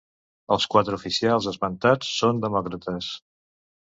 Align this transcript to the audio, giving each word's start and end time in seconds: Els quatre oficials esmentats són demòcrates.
Els 0.53 0.63
quatre 0.75 0.97
oficials 0.99 1.49
esmentats 1.51 2.09
són 2.21 2.41
demòcrates. 2.47 3.13